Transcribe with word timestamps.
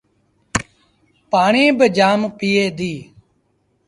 پآڻيٚ 1.31 1.75
با 1.77 1.85
جآم 1.97 2.21
پيٚئي 2.37 2.65
ديٚ۔ 2.77 3.01